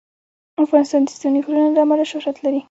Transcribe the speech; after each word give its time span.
افغانستان 0.63 1.01
د 1.05 1.09
ستوني 1.15 1.39
غرونه 1.45 1.69
له 1.75 1.81
امله 1.85 2.03
شهرت 2.11 2.37
لري. 2.41 2.59